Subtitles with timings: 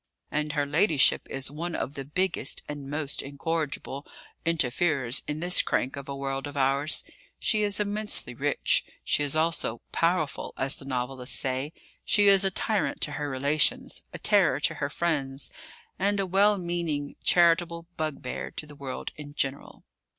[0.31, 4.07] And her ladyship is one of the biggest and most incorrigible
[4.47, 7.03] interferers in this crank of a world of ours.
[7.37, 11.71] She is immensely rich; she is also 'powerful,' as the novelists say;
[12.03, 15.51] she is a tyrant to her relations, a terror to her friends,
[15.99, 19.83] and a well meaning, charitable bugbear to the world in general."